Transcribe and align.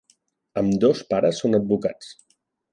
Ambdós 0.61 1.05
pares 1.13 1.43
són 1.45 1.61
advocats. 1.61 2.13